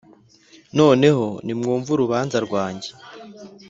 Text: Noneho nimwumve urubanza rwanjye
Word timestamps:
Noneho 0.77 1.25
nimwumve 1.45 1.89
urubanza 1.93 2.37
rwanjye 2.45 2.89